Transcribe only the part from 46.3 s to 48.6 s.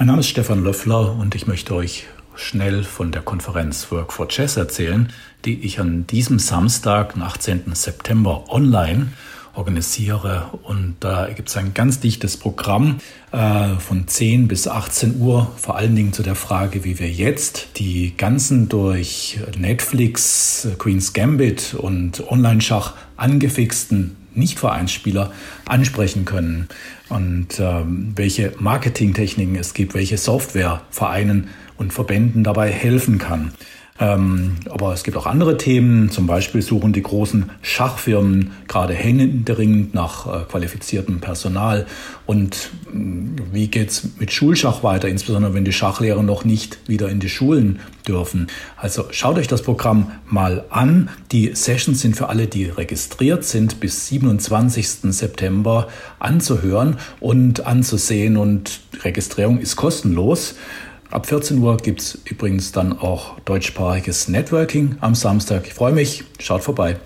nicht wieder in die Schulen dürfen?